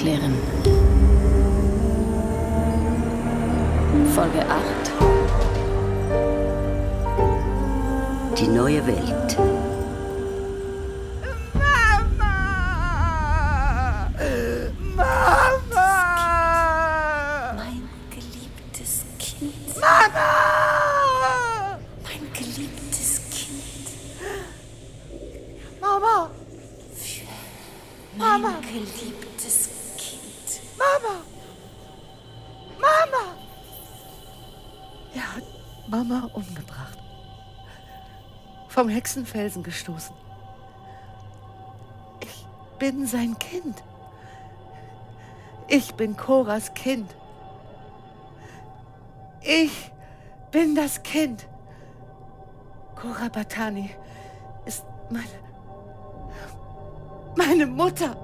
[0.00, 0.34] erklären.
[4.14, 4.92] Folge 8.
[8.38, 9.69] Die neue Welt.
[39.00, 40.14] Hexenfelsen gestoßen.
[42.20, 42.46] Ich
[42.78, 43.82] bin sein Kind.
[45.68, 47.16] Ich bin Koras Kind.
[49.40, 49.90] Ich
[50.50, 51.46] bin das Kind.
[52.94, 53.88] Cora Batani
[54.66, 55.38] ist meine.
[57.36, 58.14] meine Mutter.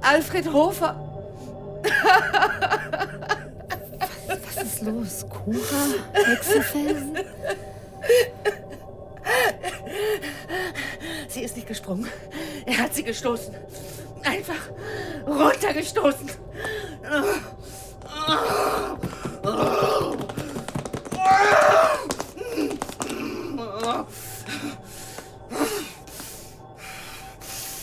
[0.00, 0.96] Alfred Hofer.
[4.26, 5.24] Was ist los?
[5.30, 5.82] Cora?
[6.14, 7.16] Hexenfelsen?
[11.42, 12.08] Sie ist nicht gesprungen.
[12.66, 13.52] Er hat sie gestoßen.
[14.22, 14.70] Einfach
[15.26, 16.30] runtergestoßen.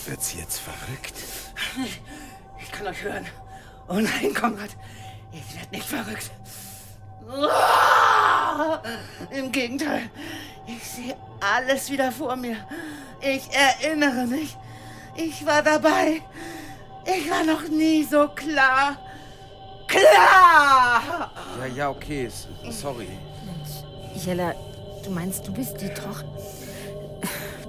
[0.06, 1.14] Wird sie jetzt verrückt?
[2.62, 3.26] Ich kann euch hören.
[3.88, 4.70] Oh nein, Konrad.
[5.32, 6.30] Ich werde nicht verrückt.
[9.30, 10.08] Im Gegenteil.
[10.66, 12.56] Ich sehe alles wieder vor mir.
[13.20, 14.56] Ich erinnere mich.
[15.16, 16.22] Ich war dabei.
[17.04, 18.96] Ich war noch nie so klar.
[19.86, 21.30] Klar!
[21.58, 22.30] Ja, ja, okay.
[22.70, 23.08] Sorry.
[24.14, 24.54] Jella,
[25.04, 26.28] du meinst, du bist die Tochter.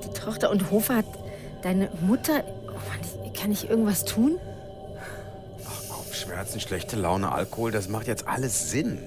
[0.04, 1.06] Die Tochter und Hofer hat
[1.64, 2.44] deine Mutter.
[2.68, 4.40] Oh Mann, kann ich irgendwas tun?
[5.90, 9.00] Kopfschmerzen, schlechte Laune, Alkohol, das macht jetzt alles Sinn.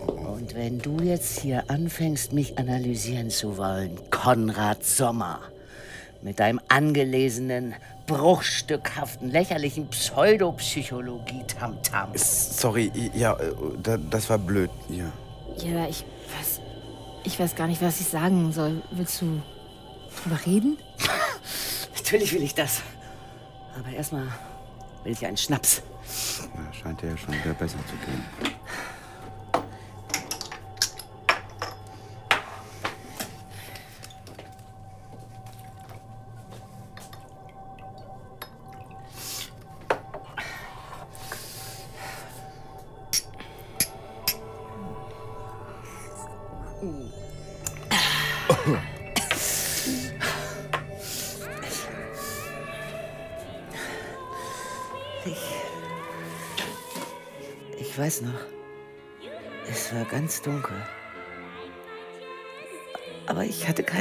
[0.00, 5.40] Und wenn du jetzt hier anfängst, mich analysieren zu wollen, Konrad Sommer,
[6.22, 7.74] mit deinem angelesenen,
[8.06, 12.10] bruchstückhaften, lächerlichen Pseudopsychologie-Tamtam.
[12.14, 13.52] Sorry, ja, äh,
[13.82, 14.70] da- das war blöd.
[14.88, 15.10] Ja.
[15.56, 16.04] Jella, ich
[16.38, 16.60] weiß.
[17.24, 18.82] Ich weiß gar nicht, was ich sagen soll.
[18.92, 19.42] Willst du
[20.22, 20.78] drüber reden?
[21.96, 22.82] Natürlich will ich das.
[23.76, 24.28] Aber erstmal
[25.02, 25.82] will ich einen Schnaps.
[26.54, 26.72] ja.
[26.72, 28.24] Scheint dir ja schon wieder besser zu gehen.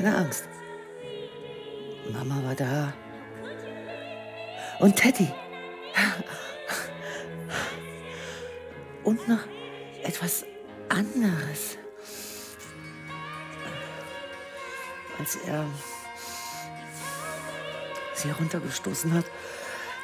[0.02, 0.46] Keine Angst.
[2.12, 2.94] Mama war da.
[4.80, 5.32] Und Teddy.
[9.04, 9.40] Und noch
[10.04, 10.46] etwas
[10.90, 11.78] anderes.
[15.20, 15.66] Als er
[18.14, 19.26] sie heruntergestoßen hat,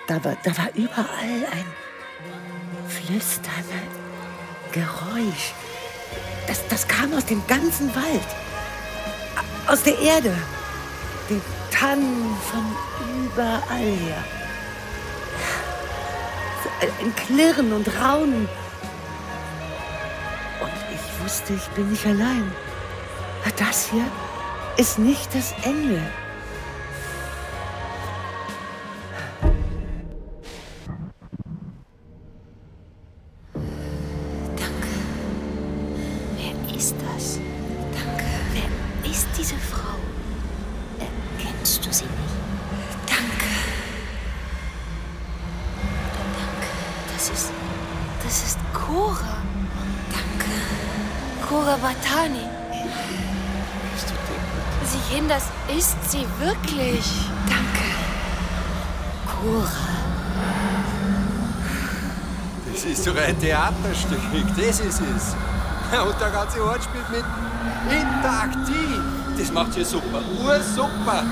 [0.07, 1.65] da war, da war überall ein
[2.87, 3.81] flüsternde
[4.71, 5.53] Geräusch.
[6.45, 8.27] Das, das kam aus dem ganzen Wald.
[9.67, 10.33] Aus der Erde.
[11.29, 11.41] Den
[11.72, 12.63] Tannen von
[13.25, 14.23] überall her.
[17.01, 18.47] Ein Klirren und Raunen.
[20.61, 22.51] Und ich wusste, ich bin nicht allein.
[23.57, 24.06] Das hier
[24.77, 26.00] ist nicht das Ende.
[63.67, 64.21] Theaterstück,
[64.55, 65.35] das ist es.
[65.99, 67.25] Und der ganze Ort spielt mit
[67.91, 69.01] interaktiv.
[69.37, 71.23] Das macht hier super, ursuper.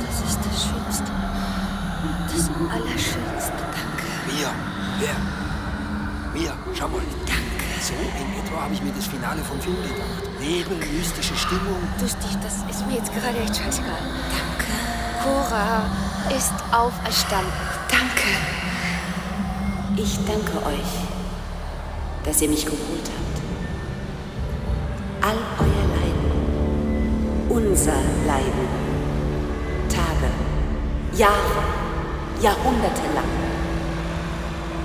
[0.00, 1.12] Das ist das Schönste.
[2.32, 3.62] Das Allerschönste.
[3.72, 4.06] Danke.
[4.26, 4.50] Mia,
[5.00, 5.16] wer?
[6.34, 7.00] Mia, schau mal.
[7.26, 7.66] Danke.
[7.80, 10.28] So in etwa habe ich mir das Finale vom Film gedacht.
[10.40, 11.80] Nebel, mystische Stimmung.
[11.98, 14.02] Du, Steve, das ist mir jetzt gerade echt scheißegal.
[14.30, 14.72] Danke.
[15.22, 15.82] Cora
[16.36, 17.50] ist auferstanden.
[17.88, 18.28] Danke.
[19.96, 20.92] Ich danke euch,
[22.24, 23.36] dass ihr mich geholt habt.
[25.22, 26.32] All euer Leiden,
[27.48, 27.96] unser
[28.26, 28.68] Leiden,
[29.88, 30.30] Tage,
[31.16, 31.62] Jahre,
[32.42, 33.32] Jahrhunderte lang,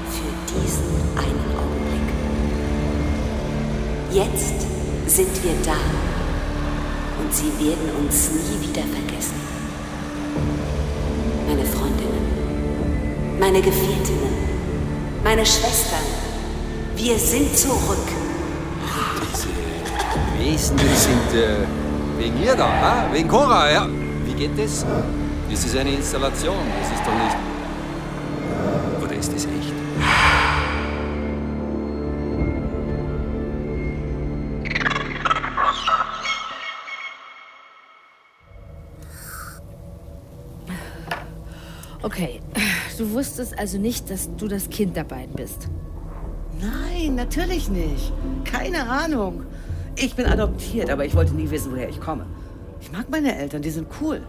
[0.09, 0.86] für diesen
[1.18, 2.09] einen Augenblick.
[4.13, 4.62] Jetzt
[5.07, 5.80] sind wir da
[7.21, 9.51] und sie werden uns nie wieder vergessen.
[11.51, 14.38] Meine Freundinnen, meine Gefährtinnen,
[15.21, 16.00] meine Schwestern,
[16.95, 18.07] wir sind zurück.
[19.33, 19.50] Diese
[20.39, 21.57] Wesen, sind äh,
[22.18, 23.06] wegen ihr da, ha?
[23.12, 23.86] wegen Cora, ja.
[24.25, 24.86] Wie geht das?
[25.50, 27.36] Das ist eine Installation, das ist doch nicht.
[29.03, 30.30] Oder ist das echt?
[42.03, 42.42] Okay,
[42.98, 45.69] du wusstest also nicht, dass du das Kind der beiden bist.
[46.59, 48.12] Nein, natürlich nicht.
[48.44, 49.44] Keine Ahnung.
[49.95, 52.25] Ich bin adoptiert, aber ich wollte nie wissen, woher ich komme.
[52.80, 54.21] Ich mag meine Eltern, die sind cool.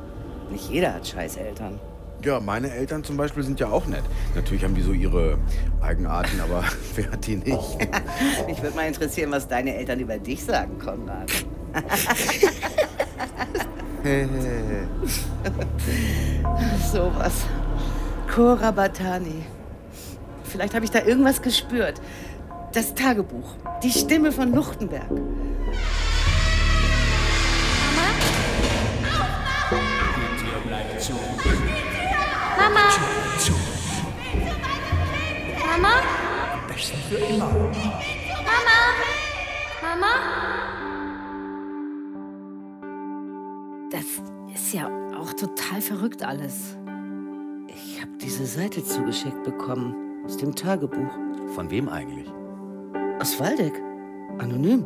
[0.51, 1.81] Nicht jeder hat scheiß Eltern.
[2.23, 4.05] Ja, meine Eltern zum Beispiel sind ja auch nett.
[4.35, 5.39] Natürlich haben die so ihre
[5.81, 6.63] Eigenarten, aber
[6.95, 7.49] wer hat die nicht?
[8.47, 11.31] Mich würde mal interessieren, was deine Eltern über dich sagen, Konrad.
[16.93, 17.46] Sowas.
[18.34, 19.44] Cora Batani.
[20.44, 22.00] Vielleicht habe ich da irgendwas gespürt.
[22.72, 23.54] Das Tagebuch.
[23.82, 25.08] Die Stimme von Luchtenberg.
[32.58, 32.82] Mama!
[35.66, 35.94] Mama?
[38.44, 38.82] Mama?
[39.82, 40.72] Mama?
[44.02, 46.76] Das ist ja auch total verrückt alles.
[47.69, 49.94] Ich habe diese Seite zugeschickt bekommen.
[50.25, 51.12] Aus dem Tagebuch.
[51.54, 52.26] Von wem eigentlich?
[53.20, 53.81] Aus Waldeck.
[54.38, 54.84] Anonym.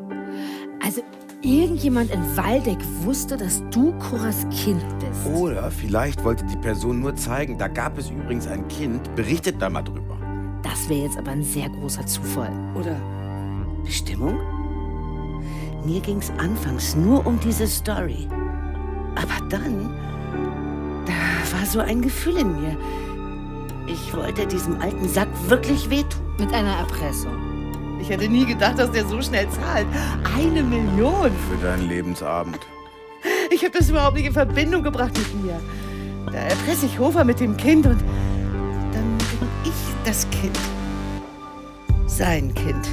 [0.84, 1.00] Also
[1.40, 5.34] irgendjemand in Waldeck wusste, dass du Coras Kind bist.
[5.34, 9.70] Oder vielleicht wollte die Person nur zeigen, da gab es übrigens ein Kind, berichtet da
[9.70, 10.18] mal drüber.
[10.62, 12.52] Das wäre jetzt aber ein sehr großer Zufall.
[12.74, 13.00] Oder
[13.82, 14.36] Bestimmung?
[15.86, 18.28] Mir ging's anfangs nur um diese Story.
[19.16, 19.90] Aber dann,
[21.04, 22.76] da war so ein Gefühl in mir.
[23.86, 26.20] Ich wollte diesem alten Sack wirklich wehtun.
[26.38, 27.32] Mit einer Erpressung.
[28.00, 29.86] Ich hätte nie gedacht, dass der so schnell zahlt.
[30.36, 31.30] Eine Million.
[31.50, 32.60] Für deinen Lebensabend.
[33.50, 35.58] Ich habe das überhaupt nicht in Verbindung gebracht mit mir.
[36.26, 38.00] Da erpresse ich Hofer mit dem Kind und
[38.92, 39.72] dann bin ich
[40.04, 40.58] das Kind.
[42.06, 42.86] Sein Kind.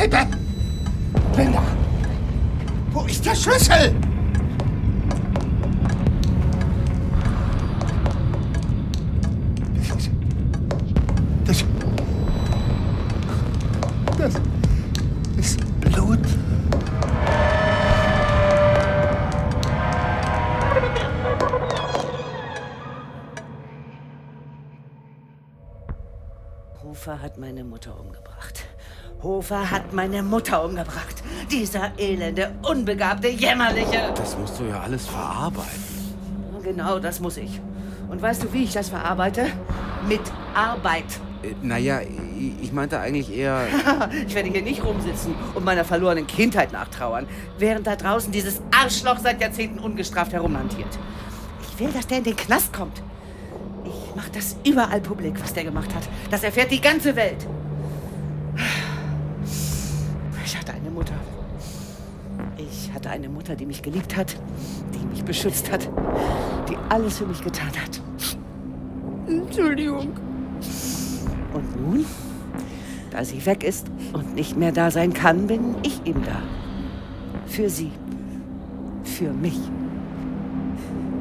[0.00, 0.26] Bitte.
[1.36, 1.62] Linda.
[2.90, 3.94] Wo ist der Schlüssel?
[29.22, 31.22] Hofer hat meine Mutter umgebracht.
[31.50, 34.12] Dieser elende, unbegabte, jämmerliche.
[34.14, 35.90] Das musst du ja alles verarbeiten.
[36.62, 37.60] Genau, das muss ich.
[38.08, 39.46] Und weißt du, wie ich das verarbeite?
[40.08, 40.20] Mit
[40.54, 41.04] Arbeit.
[41.42, 42.00] Äh, naja,
[42.62, 43.66] ich meinte eigentlich eher.
[44.26, 47.26] ich werde hier nicht rumsitzen und meiner verlorenen Kindheit nachtrauern,
[47.58, 50.98] während da draußen dieses Arschloch seit Jahrzehnten ungestraft herumhantiert.
[51.68, 53.02] Ich will, dass der in den Knast kommt.
[53.84, 56.02] Ich mache das überall publik, was der gemacht hat.
[56.30, 57.46] Das erfährt die ganze Welt.
[63.10, 64.36] Hatte eine Mutter, die mich geliebt hat,
[64.94, 65.88] die mich beschützt hat,
[66.68, 68.00] die alles für mich getan hat.
[69.26, 70.12] Entschuldigung.
[71.52, 72.04] Und nun,
[73.10, 76.42] da sie weg ist und nicht mehr da sein kann, bin ich eben da.
[77.46, 77.90] Für sie.
[79.04, 79.58] Für mich.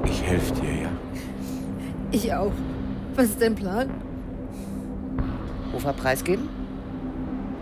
[0.05, 0.89] Ich helfe dir, ja.
[2.11, 2.51] Ich auch.
[3.15, 3.89] Was ist dein Plan?
[5.73, 6.47] Hofer preisgeben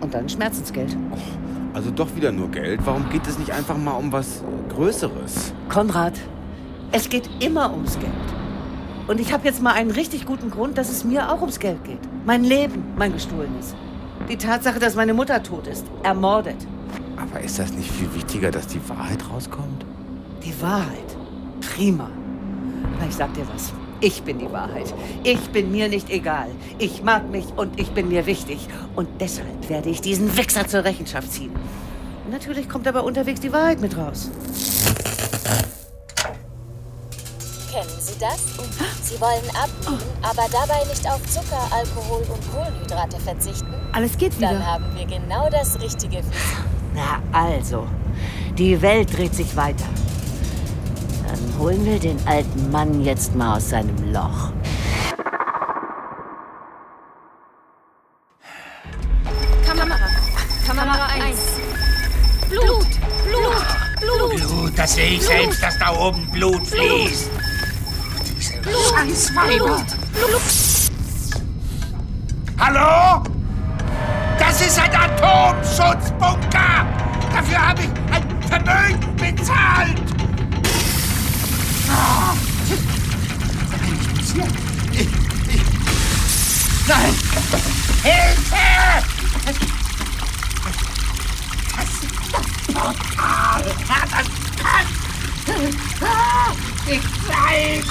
[0.00, 0.96] und dann Schmerzensgeld.
[1.10, 2.80] Oh, also doch wieder nur Geld.
[2.84, 5.52] Warum geht es nicht einfach mal um was Größeres?
[5.68, 6.14] Konrad,
[6.92, 8.12] es geht immer ums Geld.
[9.06, 11.82] Und ich habe jetzt mal einen richtig guten Grund, dass es mir auch ums Geld
[11.84, 12.00] geht.
[12.26, 13.74] Mein Leben, mein gestohlenes.
[14.28, 16.56] Die Tatsache, dass meine Mutter tot ist, ermordet.
[17.16, 19.84] Aber ist das nicht viel wichtiger, dass die Wahrheit rauskommt?
[20.44, 21.16] Die Wahrheit?
[21.60, 22.10] Prima.
[22.96, 23.72] Aber ich sag dir was.
[24.00, 24.94] Ich bin die Wahrheit.
[25.24, 26.50] Ich bin mir nicht egal.
[26.78, 28.58] Ich mag mich und ich bin mir wichtig.
[28.94, 31.50] Und deshalb werde ich diesen Wichser zur Rechenschaft ziehen.
[32.30, 34.30] Natürlich kommt aber unterwegs die Wahrheit mit raus.
[37.72, 38.38] Kennen Sie das?
[39.02, 43.72] Sie wollen abnehmen, aber dabei nicht auf Zucker, Alkohol und Kohlenhydrate verzichten?
[43.92, 44.52] Alles geht wieder.
[44.52, 46.68] Dann haben wir genau das Richtige für Sie.
[46.94, 47.86] Na also,
[48.56, 49.86] die Welt dreht sich weiter.
[51.38, 54.52] Dann holen wir den alten Mann jetzt mal aus seinem Loch.
[59.64, 59.96] Kamera.
[60.66, 61.38] Kamera 1.
[62.48, 62.86] Blut.
[63.24, 63.66] Blut.
[64.00, 64.36] Blut.
[64.36, 67.30] Blut, das sehe ich selbst, dass da oben Blut fließt.
[68.36, 69.84] Diese Scheißweiber.
[72.58, 73.22] Hallo?
[74.38, 76.86] Das ist ein Atomschutzbunker.
[77.32, 80.07] Dafür habe ich ein Vermögen bezahlt.
[81.90, 82.34] Ah.
[84.16, 84.46] Muss hier.
[84.92, 85.62] Ich, ich.
[86.88, 87.14] Nein!
[88.02, 88.66] Hilfe!
[91.76, 93.64] Das ist das Portal!
[93.88, 94.26] Das
[94.62, 94.86] kann!
[96.00, 96.52] Ah,
[96.86, 97.86] Ich weiß!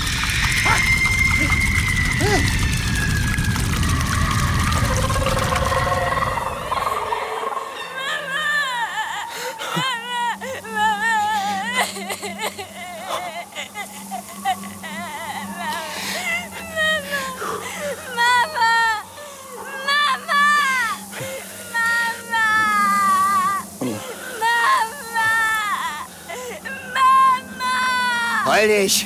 [28.47, 29.05] Heul dich!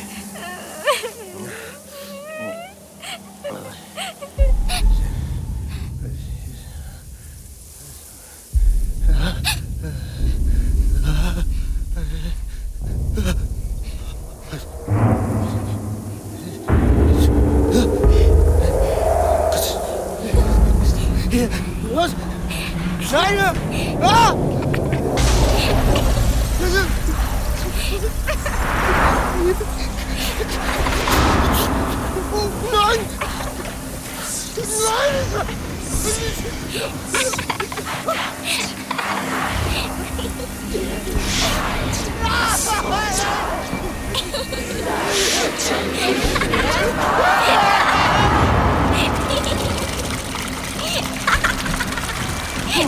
[23.11, 23.53] Scheine!
[24.01, 24.33] Ah!
[29.43, 29.47] Oh
[32.71, 32.99] nein!
[34.83, 35.51] Nein!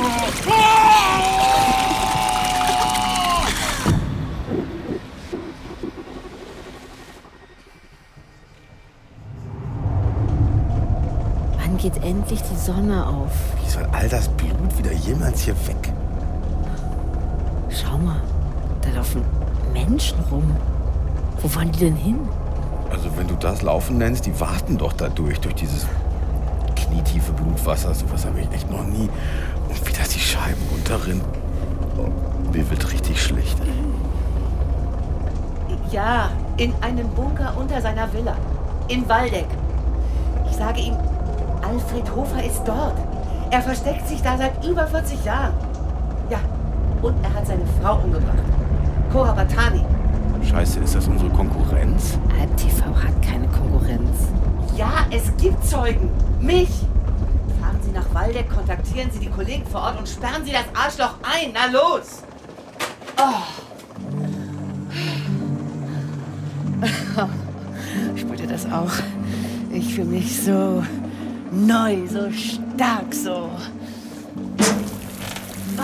[0.04, 1.83] Wann
[11.84, 13.32] geht endlich die Sonne auf?
[13.62, 15.92] Wie soll all das Blut wieder jemals hier weg?
[17.70, 18.22] Schau mal,
[18.82, 19.22] da laufen
[19.74, 20.56] Menschen rum.
[21.42, 22.20] Wo wollen die denn hin?
[22.90, 25.86] Also wenn du das Laufen nennst, die warten doch da durch, durch dieses
[26.74, 27.94] knietiefe Blutwasser.
[27.94, 29.10] Sowas habe ich echt noch nie.
[29.68, 31.22] Und wie das die Scheiben runterrinnen.
[31.98, 32.08] Oh,
[32.54, 33.58] mir wird richtig schlecht.
[35.92, 38.38] Ja, in einem Bunker unter seiner Villa.
[38.88, 39.48] In Waldeck.
[40.50, 40.96] Ich sage ihm,
[41.74, 42.96] Alfred Hofer ist dort.
[43.50, 45.56] Er versteckt sich da seit über 40 Jahren.
[46.30, 46.40] Ja,
[47.02, 48.38] und er hat seine Frau umgebracht.
[49.12, 49.84] Cora Batani.
[50.48, 52.20] Scheiße, ist das unsere Konkurrenz?
[52.40, 54.28] Alp TV hat keine Konkurrenz.
[54.78, 56.12] Ja, es gibt Zeugen.
[56.40, 56.70] Mich.
[57.60, 61.16] Fahren Sie nach Waldeck, kontaktieren Sie die Kollegen vor Ort und sperren Sie das Arschloch
[61.24, 61.54] ein.
[61.54, 62.22] Na los!
[63.18, 63.42] Oh.
[68.16, 68.92] Spürt ihr das auch?
[69.72, 70.84] Ich fühle mich so
[71.54, 73.50] neu, so stark, so.
[75.78, 75.84] Oh.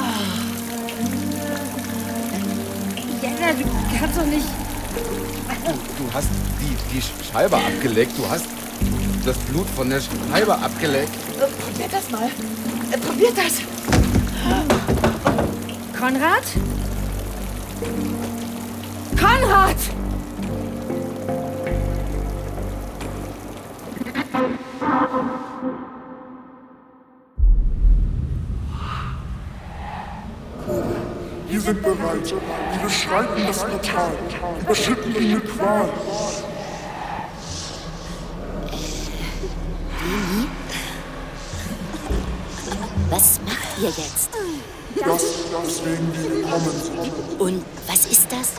[3.22, 3.64] Jella, du
[4.00, 4.48] kannst doch nicht.
[5.98, 6.30] Du hast
[6.62, 8.18] die, die Scheibe abgeleckt.
[8.18, 8.46] Du hast
[9.26, 11.12] das Blut von der Scheibe abgeleckt.
[11.38, 12.30] Probiert das mal.
[13.06, 13.62] Probiert das.
[15.98, 16.44] Konrad?
[19.20, 19.99] Konrad!
[31.74, 32.34] Sind bereit.
[32.72, 34.12] Wir beschreiten das Portal.
[34.62, 35.90] Überschütten ihn mit Qual.
[43.10, 44.30] Was macht ihr jetzt?
[44.96, 45.24] Das,
[45.64, 47.40] weswegen wir gekommen sind.
[47.40, 48.54] Und was ist das?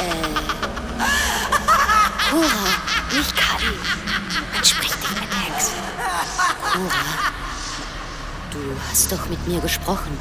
[0.00, 0.12] äh.
[2.30, 2.64] Cora,
[3.16, 3.74] nicht Kali.
[4.52, 5.70] Man spricht nicht mit Hex.
[6.72, 7.37] Cora,
[8.90, 10.16] hast doch mit mir gesprochen.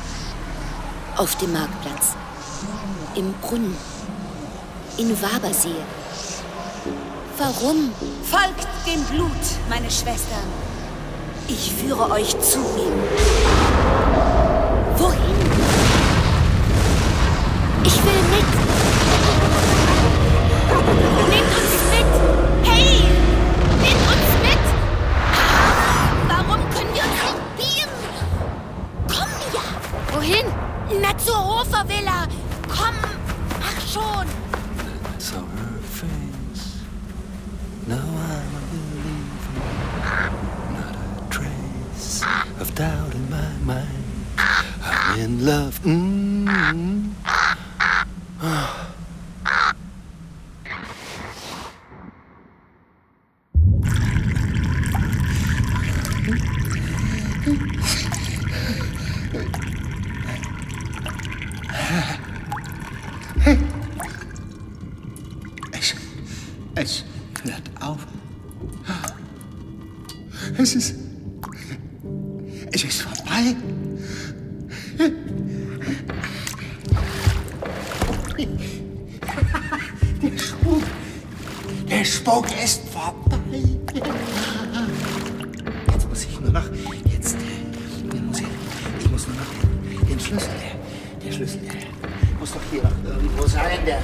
[1.16, 2.16] Auf dem Marktplatz.
[3.16, 3.76] Im Brunnen.
[4.98, 5.84] In Wabersee.
[7.38, 7.92] Warum?
[8.24, 9.32] Folgt dem Blut,
[9.70, 10.48] meine Schwestern.
[11.48, 12.94] Ich führe euch zu ihm.
[14.98, 15.38] Wohin?
[17.84, 18.50] Ich will mit.
[21.30, 21.67] Nehmt uns
[31.70, 32.28] zur Hofer-Villa!
[32.68, 32.96] Komm!
[33.86, 34.28] Schon!
[35.56, 36.82] her face.
[37.90, 39.58] I'm a believer.
[40.74, 42.24] Not a trace
[42.60, 44.04] of doubt in my mind.
[44.84, 45.80] I'm in love.
[45.82, 46.07] Mm-hmm.
[66.82, 67.04] Es
[67.44, 68.06] hört auf.
[70.58, 70.96] Es ist.
[72.72, 73.56] Es ist vorbei.
[80.22, 80.84] Der Spuk.
[81.90, 83.38] Der Spuk ist vorbei.
[85.94, 86.66] Jetzt muss ich nur noch.
[87.12, 87.38] Jetzt.
[88.26, 88.48] Muss ich,
[89.00, 89.52] ich muss nur noch
[89.90, 90.50] den, den Schlüssel.
[90.62, 93.80] Der, der Schlüssel, der muss doch hier noch irgendwo sein.
[93.86, 94.02] Der.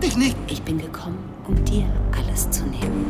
[0.00, 0.36] Ich hab dich nicht.
[0.48, 1.84] Ich bin gekommen, um dir
[2.16, 3.06] alles zu nehmen.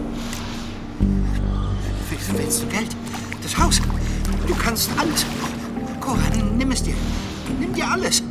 [2.09, 2.97] Willst, willst du Geld?
[3.43, 3.81] Das Haus?
[4.47, 5.25] Du kannst alles.
[6.01, 6.19] Cora,
[6.57, 6.95] nimm es dir.
[7.59, 8.23] Nimm dir alles.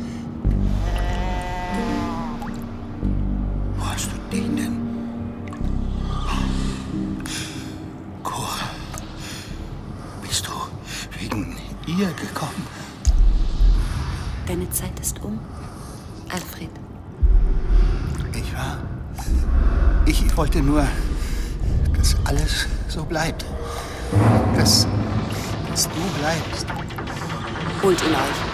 [3.78, 4.76] Wo hast du den denn?
[8.22, 8.70] Cora,
[10.22, 10.52] bist du
[11.18, 12.66] wegen ihr gekommen?
[14.46, 15.38] Deine Zeit ist um,
[16.28, 16.70] Alfred.
[18.32, 18.78] Ich war.
[20.06, 20.86] Ich wollte nur,
[21.98, 23.44] dass alles so bleibt.
[24.56, 24.86] Dass,
[25.70, 26.66] dass du bleibst.
[27.82, 28.49] Holt ihn euch.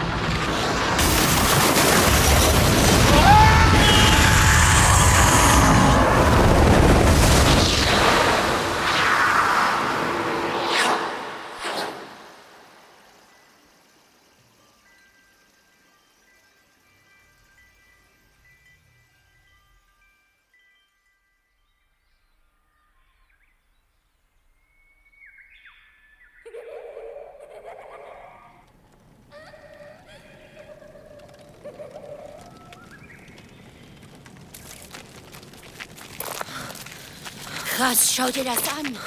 [37.77, 38.99] Krass, schau dir das an.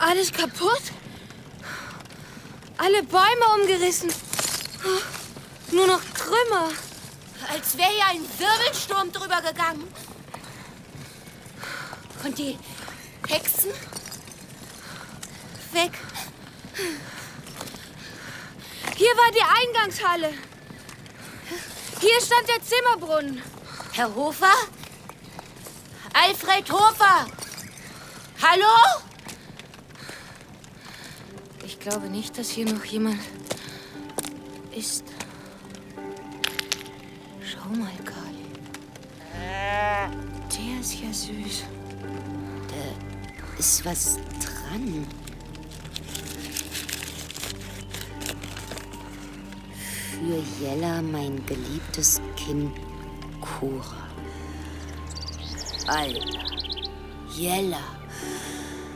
[0.00, 0.82] Alles kaputt?
[2.76, 4.12] Alle Bäume umgerissen?
[5.70, 6.72] Nur noch Trümmer.
[7.48, 9.86] Als wäre hier ein Wirbelsturm drüber gegangen.
[12.24, 12.58] Und die
[13.28, 13.70] Hexen?
[15.72, 15.92] Weg.
[18.96, 20.34] Hier war die Eingangshalle.
[22.00, 23.40] Hier stand der Zimmerbrunnen.
[23.92, 24.52] Herr Hofer?
[26.16, 27.26] Alfred Hofer!
[28.40, 29.02] Hallo?
[31.64, 33.18] Ich glaube nicht, dass hier noch jemand
[34.70, 35.04] ist.
[37.42, 38.46] Schau mal, Kali.
[40.56, 41.64] Der ist ja süß.
[42.68, 45.06] Da ist was dran.
[50.10, 52.72] Für Jella, mein geliebtes Kind
[53.40, 54.03] Cora.
[55.86, 56.44] Alter,
[57.36, 57.82] Jella.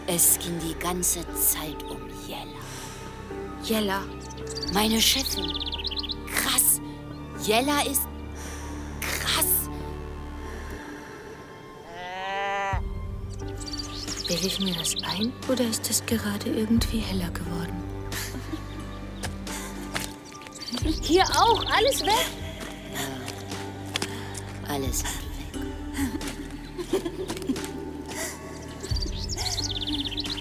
[0.07, 2.63] Es ging die ganze Zeit um Jella.
[3.63, 4.03] Jella,
[4.73, 5.53] meine Chefin.
[6.35, 6.81] Krass.
[7.45, 8.03] Jella ist
[9.01, 9.69] krass.
[14.27, 17.85] Bilde ich mir das ein oder ist es gerade irgendwie heller geworden?
[21.03, 22.27] Hier auch, alles weg.
[24.67, 25.28] Alles weg.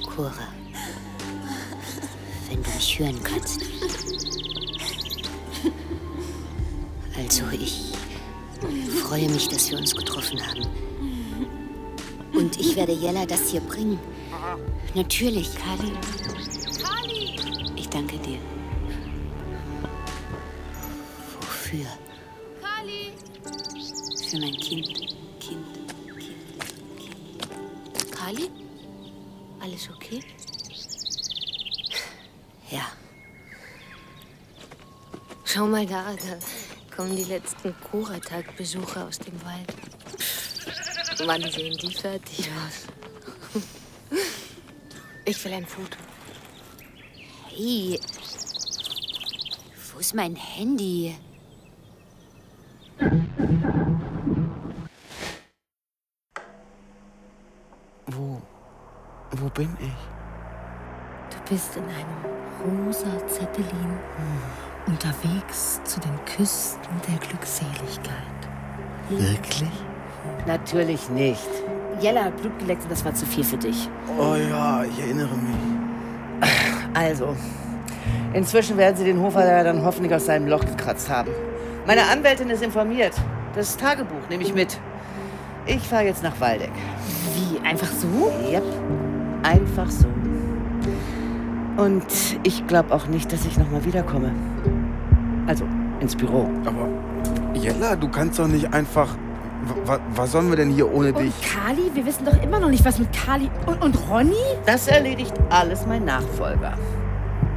[0.06, 0.48] Cora,
[2.50, 3.62] wenn du mich hören kannst.
[7.18, 7.92] Also, ich
[9.02, 10.66] freue mich, dass wir uns getroffen haben.
[12.34, 14.00] Und ich werde Jella das hier bringen.
[14.96, 15.92] Natürlich, Kali.
[16.84, 17.36] Kali!
[17.76, 18.40] Ich danke dir.
[21.42, 21.86] Wofür?
[22.62, 23.14] Kali!
[24.30, 24.88] Für mein Kind.
[24.88, 25.07] Kind,
[35.58, 39.74] Schau mal da, da kommen die letzten Kuratag-Besucher aus dem Wald.
[41.26, 42.86] Wann sehen die fertig aus?
[45.26, 45.98] Ich will ein Foto.
[47.48, 48.00] Hey.
[49.92, 51.18] Wo ist mein Handy?
[58.06, 58.44] Wo?
[59.32, 61.36] Wo bin ich?
[61.36, 63.98] Du bist in einem rosa Zeppelin
[64.88, 68.38] unterwegs zu den Küsten der Glückseligkeit.
[69.10, 69.72] Wirklich?
[70.46, 71.48] Natürlich nicht.
[72.00, 73.90] Jella, Blutgeleckt, das war zu viel für dich.
[74.18, 76.50] Oh ja, ich erinnere mich.
[76.94, 77.36] Also,
[78.34, 81.32] inzwischen werden sie den Hofer ja dann hoffentlich aus seinem Loch gekratzt haben.
[81.86, 83.14] Meine Anwältin ist informiert.
[83.56, 84.80] Das Tagebuch nehme ich mit.
[85.66, 86.72] Ich fahre jetzt nach Waldeck.
[87.36, 88.32] Wie, einfach so?
[88.50, 88.64] Yep,
[89.44, 90.08] einfach so.
[91.78, 92.06] Und
[92.44, 94.32] ich glaube auch nicht, dass ich nochmal wiederkomme.
[95.48, 95.66] Also,
[96.00, 96.50] ins Büro.
[96.66, 96.88] Aber
[97.54, 99.08] Jella, du kannst doch nicht einfach.
[99.86, 101.34] W was sollen wir denn hier ohne dich?
[101.34, 101.92] Und Kali?
[101.94, 104.36] Wir wissen doch immer noch nicht, was mit Kali und, und Ronny?
[104.66, 106.74] Das erledigt alles mein Nachfolger.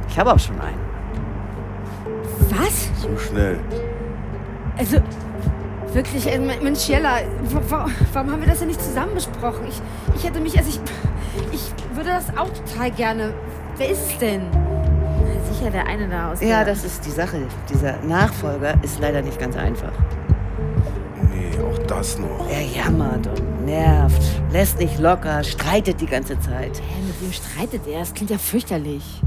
[0.09, 0.79] Ich habe auch schon einen.
[2.49, 2.89] Was?
[3.01, 3.59] So schnell.
[4.77, 4.97] Also,
[5.93, 9.65] wirklich, äh, Mensch, Jella, wa- wa- warum haben wir das denn nicht zusammen besprochen?
[9.69, 9.81] Ich,
[10.15, 10.79] ich hätte mich, also ich,
[11.53, 13.33] ich würde das auch total gerne.
[13.77, 14.41] Wer ist es denn?
[15.61, 17.37] Sicher der eine da aus Ja, das ist die Sache.
[17.71, 19.91] Dieser Nachfolger ist leider nicht ganz einfach.
[21.31, 22.49] Nee, auch das noch.
[22.49, 26.79] Er jammert und nervt, lässt nicht locker, streitet die ganze Zeit.
[26.79, 27.99] Hä, mit wem streitet er?
[27.99, 29.21] Das klingt ja fürchterlich.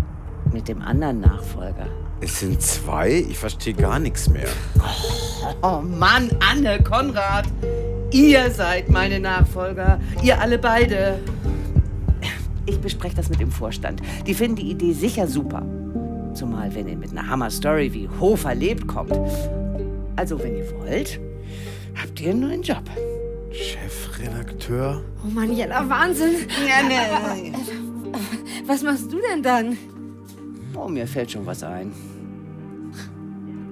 [0.53, 1.87] Mit dem anderen Nachfolger.
[2.20, 3.12] Es sind zwei?
[3.12, 4.49] Ich verstehe gar nichts mehr.
[5.62, 7.44] Oh Mann, Anne, Konrad.
[8.11, 10.01] Ihr seid meine Nachfolger.
[10.20, 11.20] Ihr alle beide.
[12.66, 14.01] Ich bespreche das mit dem Vorstand.
[14.27, 15.62] Die finden die Idee sicher super.
[16.35, 19.12] Zumal, wenn ihr mit einer Hammer-Story wie Hofer lebt kommt.
[20.16, 21.20] Also, wenn ihr wollt,
[21.94, 22.83] habt ihr einen neuen Job.
[23.53, 25.05] Chefredakteur?
[25.25, 26.35] Oh Mann, Jella, Wahnsinn.
[26.68, 27.53] Ja, ne.
[28.66, 29.77] Was machst du denn dann?
[30.75, 31.92] Oh, mir fällt schon was ein.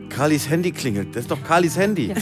[0.09, 1.17] Carlis Handy klingelt.
[1.17, 2.15] Das ist doch Carlis Handy.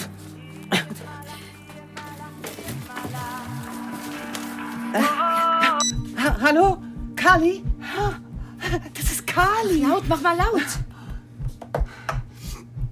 [6.16, 6.78] Ha Hallo?
[7.22, 7.62] Ha, ist
[9.34, 9.82] Kali.
[9.82, 10.62] Laut, mach mal laut.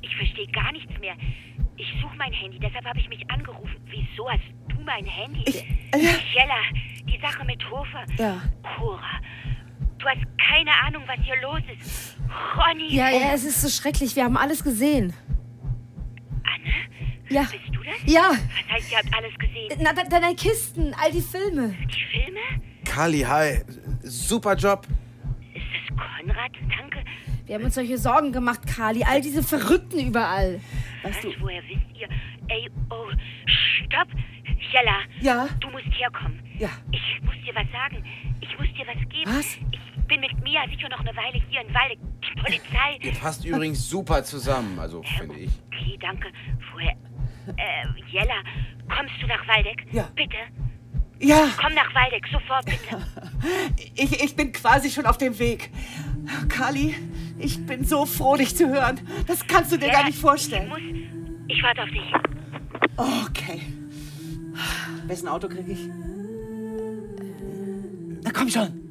[0.00, 1.14] Ich verstehe gar nichts mehr.
[1.76, 3.76] Ich suche mein Handy, deshalb habe ich mich angerufen.
[3.86, 5.44] Wieso hast du mein Handy?
[5.92, 5.98] äh,
[6.34, 6.60] Jella,
[7.04, 8.04] die Sache mit Hofer.
[8.18, 8.42] Ja.
[8.76, 9.20] Cora,
[9.98, 12.16] du hast keine Ahnung, was hier los ist.
[12.56, 12.94] Ronny.
[12.94, 14.14] Ja, ja, es ist so schrecklich.
[14.16, 15.12] Wir haben alles gesehen.
[16.44, 16.74] Anne?
[17.30, 17.42] Ja.
[17.42, 17.94] Bist du das?
[18.06, 18.30] Ja.
[18.30, 19.78] Was heißt, ihr habt alles gesehen?
[19.80, 21.74] Na, de- deine Kisten, all die Filme.
[21.86, 22.40] Die Filme?
[22.84, 23.62] Carly, hi.
[24.02, 24.86] Super Job.
[25.72, 26.52] Ist das Konrad?
[26.76, 27.04] Danke.
[27.46, 29.04] Wir haben uns solche Sorgen gemacht, Kali.
[29.04, 30.60] All diese Verrückten überall.
[31.02, 32.08] Weißt du, woher wisst ihr?
[32.48, 33.10] Ey, oh,
[33.46, 34.08] stopp.
[34.72, 35.00] Jella.
[35.20, 35.48] Ja?
[35.60, 36.42] Du musst herkommen.
[36.58, 36.68] Ja.
[36.90, 38.04] Ich muss dir was sagen.
[38.40, 39.30] Ich muss dir was geben.
[39.36, 39.58] Was?
[39.70, 41.98] Ich bin mit Mia sicher noch eine Weile hier in Waldeck.
[42.22, 42.98] Die Polizei.
[43.00, 45.50] Ihr passt übrigens super zusammen, also finde ich.
[45.68, 46.28] Okay, danke.
[46.70, 46.96] Vorher.
[47.56, 48.42] Äh, Jella,
[48.88, 49.86] kommst du nach Waldeck?
[49.92, 50.08] Ja.
[50.14, 50.36] Bitte.
[51.20, 51.48] Ja.
[51.60, 53.02] Komm nach Waldeck, sofort, bitte.
[53.94, 55.70] Ich, ich bin quasi schon auf dem Weg.
[56.48, 56.96] Kali,
[57.38, 59.00] ich bin so froh, dich zu hören.
[59.28, 60.64] Das kannst du dir Jella, gar nicht vorstellen.
[60.64, 60.80] Ich muss.
[61.56, 62.12] Ich warte auf dich.
[62.96, 63.62] Okay.
[65.06, 65.88] Wessen Auto kriege ich?
[68.22, 68.88] Na komm schon.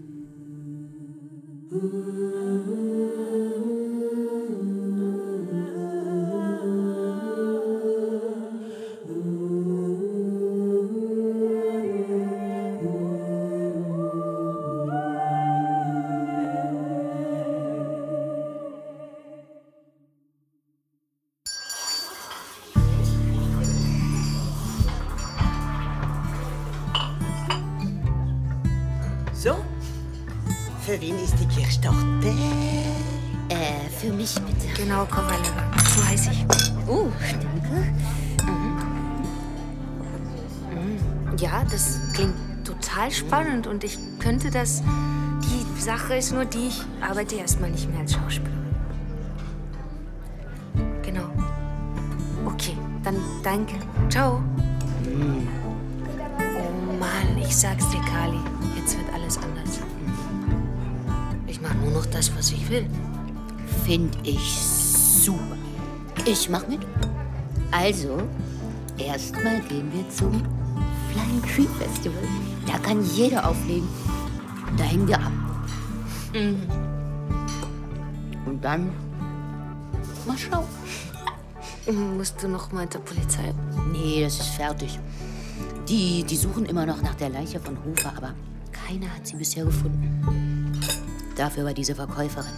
[43.78, 44.82] Und ich könnte das.
[45.44, 48.76] Die Sache ist nur die, ich arbeite erstmal nicht mehr als Schauspielerin.
[51.04, 51.30] Genau.
[52.44, 53.76] Okay, dann danke.
[54.10, 54.42] Ciao.
[56.56, 58.40] Oh Mann, ich sag's dir, Kali.
[58.76, 59.80] Jetzt wird alles anders.
[61.46, 62.88] Ich mach nur noch das, was ich will.
[63.86, 65.56] Find ich super.
[66.26, 66.80] Ich mach mit.
[67.70, 68.24] Also,
[68.98, 70.57] erstmal gehen wir zum
[71.18, 72.22] Flying Tree Festival.
[72.68, 73.88] Da kann jeder auflegen.
[74.78, 75.32] Da hängen wir ab.
[76.34, 76.62] Mhm.
[78.46, 78.92] Und dann
[80.28, 80.66] mal schauen.
[82.18, 83.54] Musst du noch mal der Polizei?
[83.92, 85.00] Nee, das ist fertig.
[85.88, 88.34] Die, die suchen immer noch nach der Leiche von Hofer, aber
[88.72, 90.80] keiner hat sie bisher gefunden.
[91.36, 92.52] Dafür war diese Verkäuferin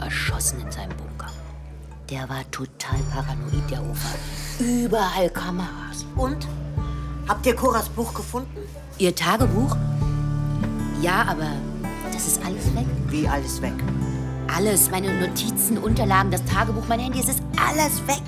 [0.00, 1.30] erschossen in seinem Bunker.
[2.10, 4.18] Der war total paranoid, der Hofer.
[4.58, 6.06] Überall Kameras.
[6.16, 6.48] Und?
[7.26, 8.58] Habt ihr Coras Buch gefunden?
[8.98, 9.76] Ihr Tagebuch?
[11.00, 11.52] Ja, aber
[12.12, 12.84] das ist alles weg.
[13.08, 13.72] Wie alles weg?
[14.54, 18.22] Alles, meine Notizen, Unterlagen, das Tagebuch, mein Handy, es ist alles weg.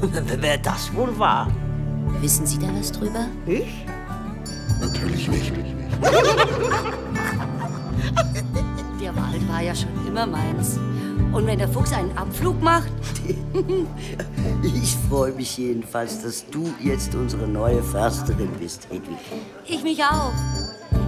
[0.40, 1.48] Wer das wohl war?
[2.20, 3.26] Wissen Sie da was drüber?
[3.46, 3.84] Ich?
[4.80, 5.52] Natürlich nicht.
[9.00, 10.78] Der Wald war ja schon immer meins.
[11.32, 12.90] Und wenn der Fuchs einen Abflug macht,
[14.62, 19.16] Ich freue mich jedenfalls, dass du jetzt unsere neue Försterin bist, Hedwig.
[19.66, 20.32] ich mich auch.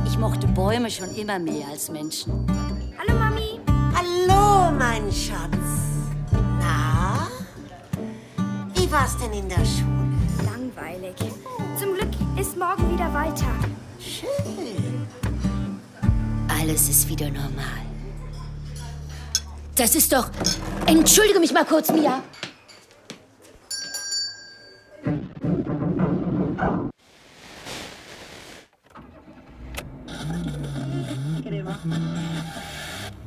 [0.07, 2.33] Ich mochte Bäume schon immer mehr als Menschen.
[2.99, 3.61] Hallo, Mami.
[3.95, 5.57] Hallo, mein Schatz.
[6.61, 7.29] Na?
[8.75, 10.13] Wie war's denn in der Schule?
[10.45, 11.15] Langweilig.
[11.79, 13.47] Zum Glück ist morgen wieder weiter.
[14.01, 15.07] Schön.
[16.49, 17.84] Alles ist wieder normal.
[19.77, 20.31] Das ist doch.
[20.87, 22.23] Entschuldige mich mal kurz, Mia.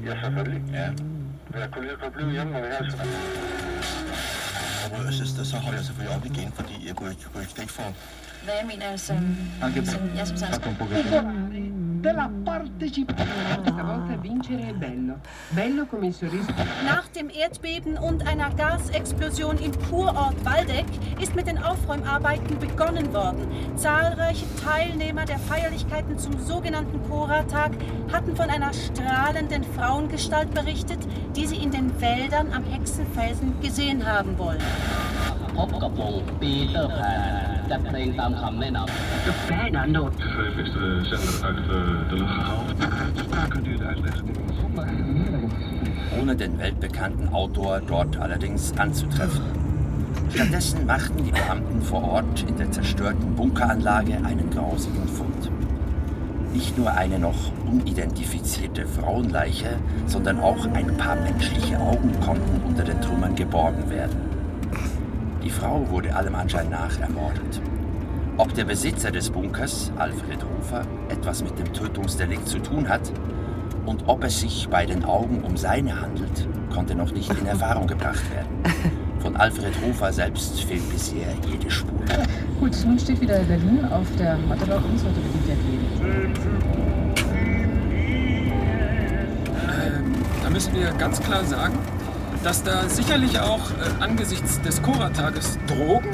[0.06, 0.64] Ja, selvfølgelig.
[0.74, 0.90] Ja.
[1.60, 2.98] Jeg kunne lige godt blive hjemme, når vi helst.
[5.08, 7.84] Og søster, så holder jeg selvfølgelig op igen, fordi jeg kunne ikke, kunne ikke få...
[8.44, 9.14] Hvad jeg mener, altså...
[9.86, 10.68] som, ja, som sagt
[11.97, 13.63] della partecipazione.
[13.65, 15.21] Stavolta vincere è bello.
[15.51, 16.53] Bello come il sorriso.
[16.85, 20.87] Nach dem Erdbeben und einer Gasexplosion im Kurort Waldeck
[21.21, 23.47] ist mit den Aufräumarbeiten begonnen worden.
[23.77, 27.73] Zahlreiche Teilnehmer der Feierlichkeiten zum sogenannten Kora-Tag
[28.13, 30.99] hatten von einer strahlenden Frauengestalt berichtet,
[31.37, 34.61] die sie in den Wäldern am Hexenfelsen gesehen haben wollen.
[35.57, 36.99] พบกับวงปีเตอร์แพ
[37.56, 39.83] น จัดเพลงตามคำแนะนำ De bijna
[40.23, 42.69] De Vijf is de zender uit eh, de lucht gehaald.
[43.53, 44.25] Kunt u het uitleggen?
[46.21, 49.45] ohne den weltbekannten Autor dort allerdings anzutreffen.
[50.31, 55.51] Stattdessen machten die Beamten vor Ort in der zerstörten Bunkeranlage einen grausigen Fund.
[56.53, 63.01] Nicht nur eine noch unidentifizierte Frauenleiche, sondern auch ein paar menschliche Augen konnten unter den
[63.01, 64.26] Trümmern geborgen werden.
[65.44, 67.62] Die Frau wurde allem Anschein nach ermordet.
[68.38, 73.12] Ob der Besitzer des Bunkers, Alfred Hofer, etwas mit dem Tötungsdelikt zu tun hat
[73.86, 77.88] und ob es sich bei den Augen um seine handelt, konnte noch nicht in Erfahrung
[77.88, 78.50] gebracht werden.
[79.20, 82.00] Von Alfred Hofer selbst fehlt bisher jede Spur.
[82.60, 85.04] Gut, nun steht wieder Berlin auf der Matte bei uns.
[85.04, 86.68] Heute beginnt der Krieg.
[90.58, 91.78] müssen wir ganz klar sagen,
[92.48, 96.10] dass da sicherlich auch äh, angesichts des Cora-Tages Drogen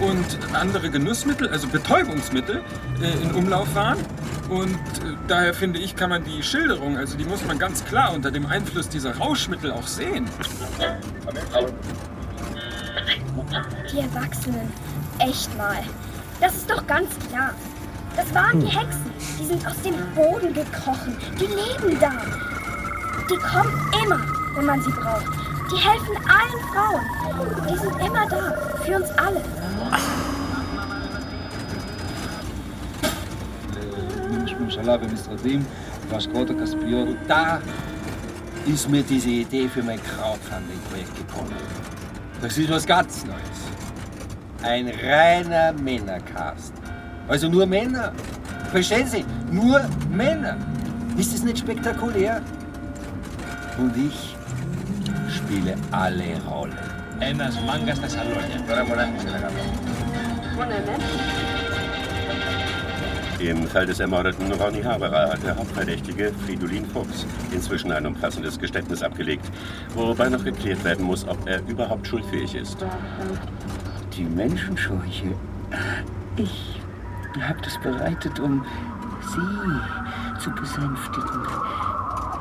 [0.00, 2.62] und andere Genussmittel, also Betäubungsmittel,
[3.02, 3.98] äh, in Umlauf waren.
[4.48, 8.14] Und äh, daher finde ich, kann man die Schilderung, also die muss man ganz klar
[8.14, 10.30] unter dem Einfluss dieser Rauschmittel auch sehen.
[13.92, 14.72] Die Erwachsenen.
[15.18, 15.82] Echt mal.
[16.40, 17.52] Das ist doch ganz klar.
[18.16, 19.12] Das waren die Hexen.
[19.38, 21.18] Die sind aus dem Boden gekrochen.
[21.38, 22.12] Die leben da.
[23.28, 24.20] Die kommen immer,
[24.54, 25.46] wenn man sie braucht.
[25.71, 27.03] Die helfen allen Frauen.
[27.69, 28.43] Die sind immer da.
[28.83, 29.41] Für uns alle.
[34.71, 35.63] הממשלה ומשרדים
[36.09, 37.07] והשקעות הכספיות.
[37.27, 37.59] Da
[38.67, 41.55] ist mir diese Idee für mein Crowdfunding-Projekt gekommen.
[42.41, 43.59] Das ist was ganz Neues.
[44.63, 46.73] Ein reiner Männercast.
[47.27, 48.13] Also nur Männer.
[48.71, 49.25] Verstehen Sie?
[49.51, 50.57] Nur Männer.
[51.17, 52.41] Ist das nicht spektakulär?
[53.77, 54.24] Und ich
[55.45, 57.01] spiele alle Rollen.
[57.19, 58.61] Ένας μάγκας στα σαλόνια.
[58.67, 59.05] Τώρα μπορεί να
[63.41, 69.01] Im Fall des ermordeten Ronny Haberer hat der Hauptverdächtige Fridolin Fuchs inzwischen ein umfassendes Geständnis
[69.01, 69.45] abgelegt,
[69.95, 72.77] wobei noch geklärt werden muss, ob er überhaupt schuldfähig ist.
[74.15, 75.31] Die Menschenscheuche.
[76.35, 76.83] Ich
[77.39, 78.63] habe das bereitet, um
[79.33, 81.41] Sie zu besänftigen.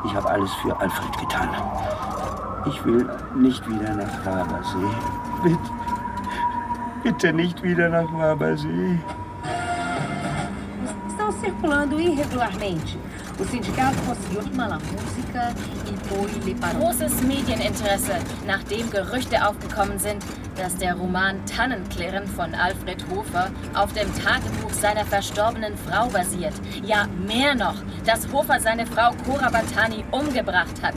[0.04, 1.48] Ich habe alles für Alfred getan.
[2.67, 4.95] Ich will nicht wieder nach Wabersee.
[5.43, 5.59] Bitte,
[7.03, 8.99] bitte nicht wieder nach Wabersee.
[11.25, 12.97] estão circulando irregularmente.
[13.39, 15.53] O sindicato conseguiu mal a música
[15.87, 18.13] e para Großes Medieninteresse,
[18.45, 20.23] nachdem Gerüchte aufgekommen sind,
[20.55, 26.53] dass der Roman Tannenklirren von Alfred Hofer auf dem Tagebuch seiner verstorbenen Frau basiert.
[26.83, 27.75] Ja, mehr noch,
[28.05, 30.95] dass Hofer seine Frau Cora Batani umgebracht hat.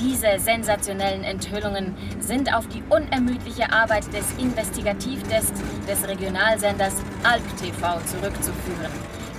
[0.00, 8.90] Diese sensationellen Enthüllungen sind auf die unermüdliche Arbeit des Investigativdesks des Regionalsenders Alp TV zurückzuführen.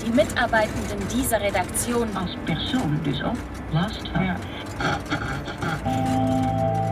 [0.06, 2.08] Die Mitarbeitenden dieser Redaktion
[2.46, 3.38] Person dus ook
[3.74, 4.36] last van.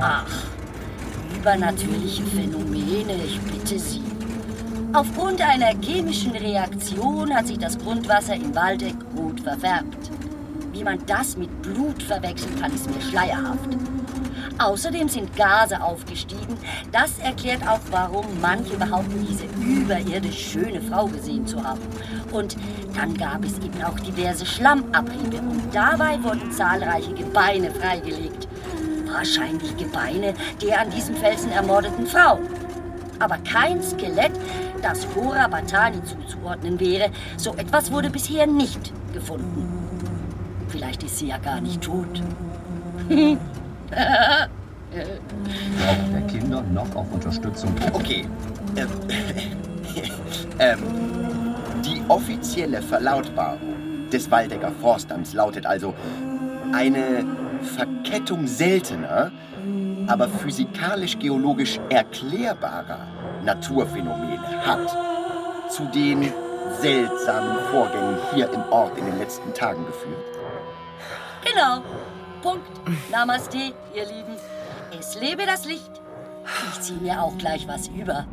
[0.02, 0.26] Ach,
[1.38, 4.02] übernatürliche Phänomene, ich bitte Sie.
[4.94, 10.12] Aufgrund einer chemischen Reaktion hat sich das Grundwasser im Waldeck rot verfärbt.
[10.84, 13.70] Wie man das mit Blut verwechseln kann, ist mir schleierhaft.
[14.60, 16.58] Außerdem sind Gase aufgestiegen.
[16.92, 21.80] Das erklärt auch, warum manche behaupten, diese überirdisch schöne Frau gesehen zu haben.
[22.34, 22.58] Und
[22.98, 28.50] dann gab es eben auch diverse Schlammabriebe und dabei wurden zahlreiche Gebeine freigelegt.
[29.06, 32.40] Wahrscheinlich Gebeine der an diesem Felsen ermordeten Frau.
[33.20, 34.34] Aber kein Skelett,
[34.82, 37.10] das Cora Batani zuzuordnen wäre.
[37.38, 39.73] So etwas wurde bisher nicht gefunden.
[40.74, 42.08] Vielleicht ist sie ja gar nicht tot.
[43.08, 43.30] Braucht
[46.12, 47.76] der Kinder noch auf Unterstützung.
[47.94, 48.26] Okay.
[48.76, 48.88] Ähm,
[50.58, 50.80] ähm,
[51.86, 55.94] die offizielle Verlautbarung des Waldecker Forstamts lautet also
[56.72, 57.24] eine
[57.62, 59.32] Verkettung seltener,
[60.08, 63.06] aber physikalisch-geologisch erklärbarer
[63.46, 64.90] Naturphänomene hat
[65.70, 66.34] zu den
[66.82, 70.43] seltsamen Vorgängen hier im Ort in den letzten Tagen geführt.
[71.46, 71.84] Genau.
[72.42, 72.68] Punkt.
[73.12, 74.36] Namaste, ihr Lieben.
[75.00, 75.92] Es lebe das Licht.
[76.72, 78.26] Ich ziehe mir auch gleich was über.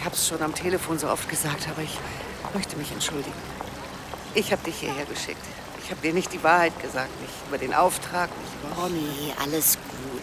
[0.00, 1.98] Ich hab's schon am Telefon so oft gesagt, aber ich
[2.54, 3.36] möchte mich entschuldigen.
[4.34, 5.44] Ich habe dich hierher geschickt.
[5.84, 8.82] Ich habe dir nicht die Wahrheit gesagt, nicht über den Auftrag, nicht über...
[8.82, 10.22] Oh nee, alles gut.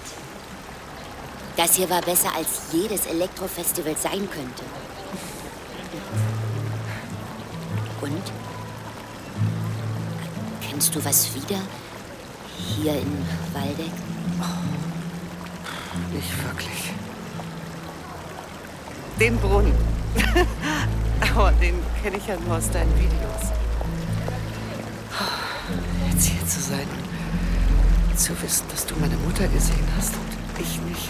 [1.58, 4.64] Das hier war besser, als jedes Elektrofestival sein könnte.
[8.02, 8.24] Und?
[10.68, 11.62] Kennst du was wieder?
[12.58, 13.92] Hier in Waldeck?
[16.12, 16.97] Nicht wirklich.
[19.20, 19.74] Den Brunnen.
[21.22, 23.52] Aber den kenne ich ja nur aus deinen Videos.
[26.12, 26.88] Jetzt hier zu sein
[28.10, 31.10] und zu wissen, dass du meine Mutter gesehen hast und ich nicht.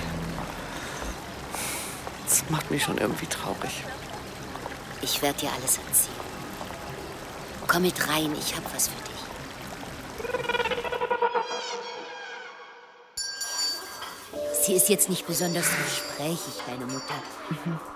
[2.25, 3.83] Das macht mich schon irgendwie traurig.
[5.01, 6.27] Ich werde dir alles erzählen.
[7.67, 9.06] Komm mit rein, ich hab was für dich.
[14.67, 17.13] Sie ist jetzt nicht besonders gesprächig, deine Mutter.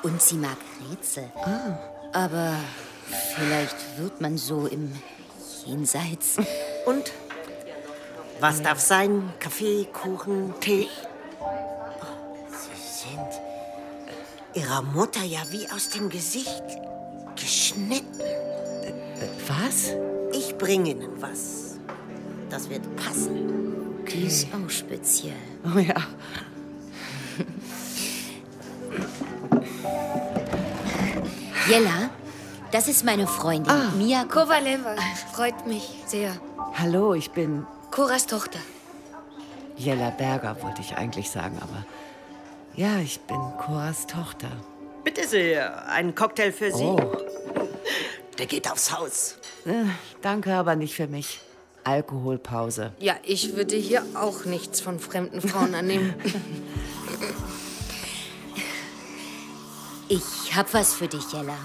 [0.03, 0.55] Und sie mag
[0.89, 1.29] Rätsel.
[2.13, 2.55] Aber
[3.35, 4.93] vielleicht wird man so im
[5.65, 6.37] Jenseits.
[6.85, 7.11] Und?
[8.39, 9.33] Was darf sein?
[9.39, 10.87] Kaffee, Kuchen, Tee?
[12.47, 16.63] Sie sind Ihrer Mutter ja wie aus dem Gesicht
[17.35, 18.15] geschnitten.
[19.45, 19.93] Was?
[20.31, 21.79] Ich bringe Ihnen was.
[22.49, 24.05] Das wird passen.
[24.09, 25.35] Die ist auch speziell.
[25.65, 25.95] Oh ja.
[31.67, 32.09] Jella,
[32.71, 33.91] das ist meine Freundin, Ah.
[33.97, 34.95] Mia Kovaleva.
[35.33, 36.31] Freut mich sehr.
[36.73, 38.59] Hallo, ich bin Koras Tochter.
[39.77, 41.85] Jella Berger, wollte ich eigentlich sagen, aber
[42.75, 44.49] ja, ich bin Coras Tochter.
[45.03, 46.83] Bitte sehr, ein Cocktail für Sie.
[46.83, 47.17] Oh.
[48.37, 49.35] Der geht aufs Haus.
[49.65, 49.85] Äh,
[50.21, 51.39] danke, aber nicht für mich.
[51.83, 52.93] Alkoholpause.
[52.99, 56.13] Ja, ich würde hier auch nichts von fremden Frauen annehmen.
[60.13, 61.57] Ich hab was für dich, Jella.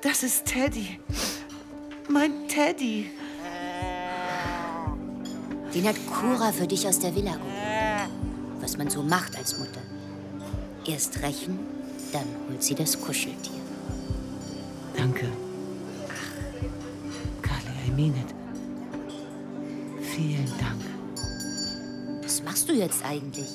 [0.00, 1.00] Das ist Teddy.
[2.08, 3.10] Mein Teddy.
[5.74, 8.10] Den hat Cora für dich aus der Villa geholt.
[8.60, 9.80] Was man so macht als Mutter.
[10.86, 11.58] Erst rächen,
[12.12, 13.60] dann holt sie das Kuscheltier.
[14.96, 15.26] Danke.
[17.42, 18.32] Kali, I mean it.
[20.14, 22.22] Vielen Dank.
[22.22, 23.50] Was machst du jetzt eigentlich?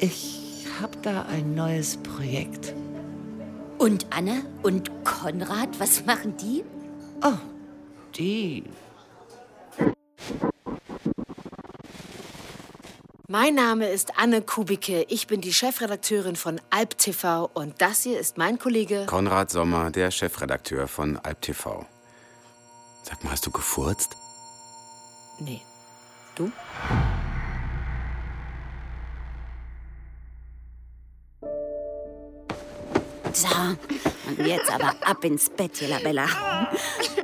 [0.00, 0.43] Ich
[0.80, 2.74] hab da ein neues Projekt.
[3.78, 6.64] Und Anne und Konrad, was machen die?
[7.22, 7.38] Oh,
[8.16, 8.64] die.
[13.26, 15.06] Mein Name ist Anne Kubicke.
[15.08, 19.06] Ich bin die Chefredakteurin von Alp TV und das hier ist mein Kollege.
[19.06, 21.86] Konrad Sommer, der Chefredakteur von Alp TV.
[23.02, 24.16] Sag mal, hast du gefurzt?
[25.40, 25.62] Nee.
[26.36, 26.52] Du?
[33.34, 33.48] So,
[34.28, 36.26] und jetzt aber ab ins Bett, Jella Bella.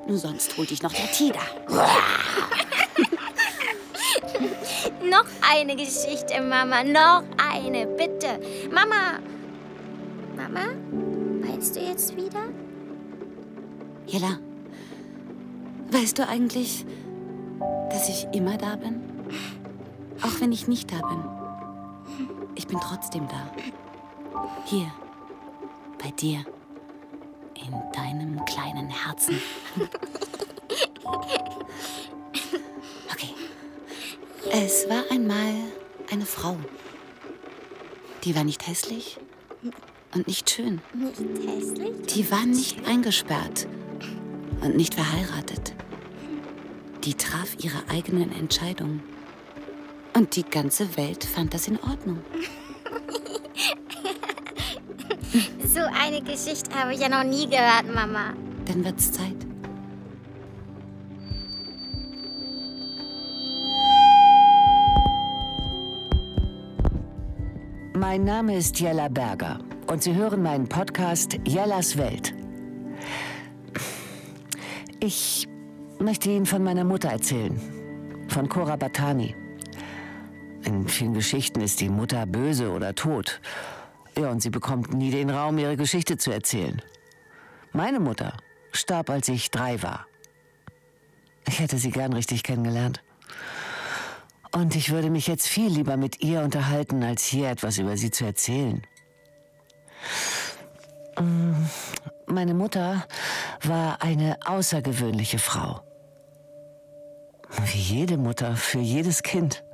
[0.09, 1.39] Sonst holt dich noch der Tiger.
[5.09, 6.83] Noch eine Geschichte, Mama.
[6.83, 8.41] Noch eine, bitte.
[8.73, 9.21] Mama.
[10.37, 10.73] Mama?
[11.47, 12.43] Meinst du jetzt wieder?
[14.07, 14.39] Jella,
[15.93, 16.85] weißt du eigentlich,
[17.89, 19.01] dass ich immer da bin?
[20.23, 21.25] Auch wenn ich nicht da bin.
[22.57, 23.49] Ich bin trotzdem da.
[24.65, 24.91] Hier,
[26.03, 26.44] bei dir,
[27.55, 29.40] in deinem kleinen Herzen.
[33.12, 33.34] Okay.
[34.51, 35.55] Es war einmal
[36.11, 36.57] eine Frau.
[38.24, 39.18] Die war nicht hässlich
[40.14, 40.80] und nicht schön.
[40.94, 42.14] Nicht hässlich?
[42.14, 43.66] Die war nicht eingesperrt
[44.62, 45.74] und nicht verheiratet.
[47.05, 49.03] Die traf ihre eigenen Entscheidungen.
[50.14, 52.18] Und die ganze Welt fand das in Ordnung.
[55.73, 58.35] So eine Geschichte habe ich ja noch nie gehört, Mama.
[58.66, 59.37] Dann wird's Zeit.
[67.97, 72.35] Mein Name ist Jella Berger und Sie hören meinen Podcast Jellas Welt.
[74.99, 75.47] Ich
[76.01, 77.61] möchte Ihnen von meiner Mutter erzählen,
[78.27, 79.37] von Cora Batani.
[80.64, 83.41] In vielen Geschichten ist die Mutter böse oder tot.
[84.19, 86.83] Ja, und sie bekommt nie den Raum, ihre Geschichte zu erzählen.
[87.73, 88.37] Meine Mutter
[88.73, 90.07] starb, als ich drei war.
[91.47, 93.03] Ich hätte sie gern richtig kennengelernt.
[94.53, 98.11] Und ich würde mich jetzt viel lieber mit ihr unterhalten, als hier etwas über sie
[98.11, 98.83] zu erzählen.
[101.19, 101.53] Mm,
[102.27, 103.07] Meine Mutter
[103.63, 105.81] war eine außergewöhnliche Frau.
[107.67, 109.65] Wie jede Mutter für jedes Kind.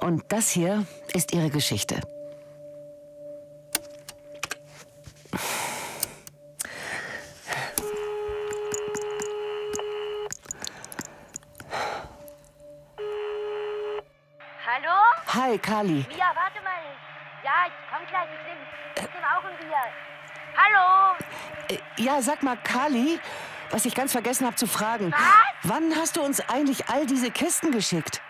[0.00, 0.84] Und das hier
[1.14, 2.00] ist ihre Geschichte.
[15.52, 16.06] Hi, Kali.
[16.08, 16.80] Mia, warte mal.
[17.44, 18.26] Ja, ich komm gleich.
[18.96, 19.76] Ich nehm auch ein Bier.
[20.56, 21.14] Hallo?
[21.68, 23.20] Äh, Ja, sag mal, Kali,
[23.70, 25.12] was ich ganz vergessen habe zu fragen.
[25.64, 28.22] Wann hast du uns eigentlich all diese Kisten geschickt?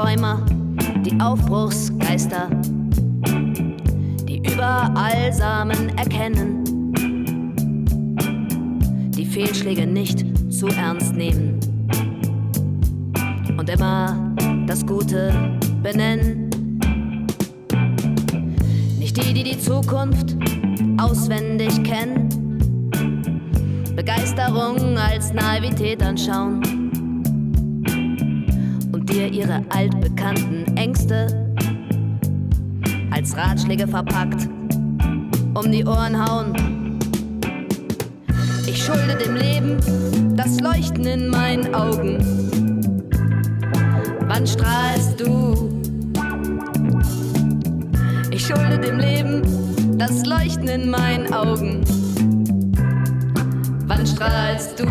[0.00, 0.42] Träumer,
[1.04, 2.48] die Aufbruchsgeister,
[4.26, 6.64] die überall Samen erkennen,
[9.14, 11.60] die Fehlschläge nicht zu ernst nehmen
[13.58, 14.34] und immer
[14.66, 15.34] das Gute
[15.82, 16.48] benennen.
[18.98, 20.34] Nicht die, die die Zukunft
[20.96, 22.30] auswendig kennen,
[23.94, 26.79] Begeisterung als Naivität anschauen
[29.10, 31.54] dir ihre altbekannten Ängste
[33.10, 34.48] als Ratschläge verpackt
[35.54, 36.98] um die Ohren hauen.
[38.66, 42.18] Ich schulde dem Leben das Leuchten in meinen Augen.
[44.28, 45.82] Wann strahlst du?
[48.30, 49.42] Ich schulde dem Leben
[49.98, 51.82] das Leuchten in meinen Augen.
[53.86, 54.86] Wann strahlst du?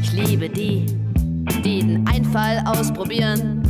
[0.00, 1.01] Ich liebe die, die
[1.64, 3.62] den Einfall ausprobieren,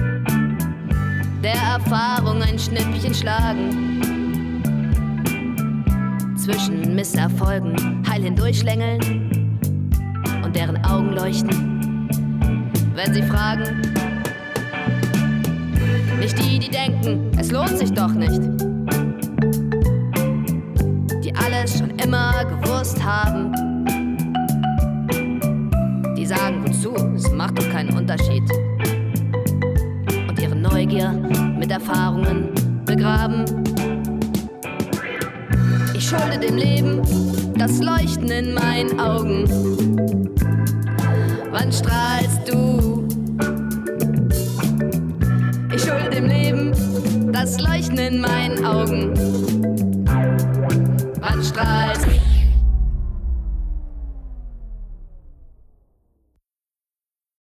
[1.43, 4.01] der Erfahrung ein Schnippchen schlagen.
[6.37, 9.31] Zwischen Misserfolgen heil hindurchschlängeln
[10.43, 12.09] und deren Augen leuchten,
[12.95, 13.83] wenn sie fragen.
[16.19, 18.41] Nicht die, die denken, es lohnt sich doch nicht.
[21.23, 23.72] Die alles schon immer gewusst haben.
[31.83, 32.49] Erfahrungen
[32.85, 33.45] begraben.
[35.95, 37.03] Ich schulde dem Leben
[37.59, 39.49] das Leuchten in meinen Augen.
[41.51, 43.09] Wann strahlst du?
[45.75, 49.22] Ich schulde dem Leben das Leuchten in meinen Augen.